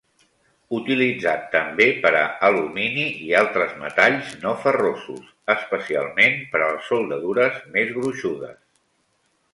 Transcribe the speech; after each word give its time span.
Utilitzat 0.75 1.43
també 1.55 1.85
per 2.05 2.11
a 2.21 2.23
alumini 2.47 3.03
i 3.27 3.29
altres 3.41 3.75
metalls 3.83 4.33
no 4.47 4.55
ferrosos, 4.65 5.31
especialment 5.57 6.43
per 6.55 6.63
a 6.65 6.71
les 6.75 6.93
soldadures 6.95 7.61
més 7.77 7.97
gruixudes. 8.01 8.61